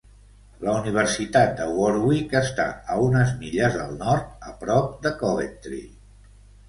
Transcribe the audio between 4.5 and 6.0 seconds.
a prop de Coventry.